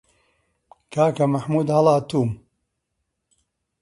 [0.93, 2.31] کاکە مەحموود هەڵاتووم